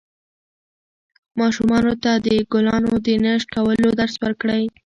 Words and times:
ماشومانو 1.39 1.93
ته 2.03 2.11
د 2.25 2.27
ګلانو 2.53 2.93
د 3.05 3.07
نه 3.23 3.33
شکولو 3.41 3.89
درس 3.99 4.15
ورکړئ. 4.23 4.63